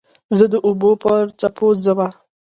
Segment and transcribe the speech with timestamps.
[0.37, 2.09] زه د اوبو پر څپو ځمه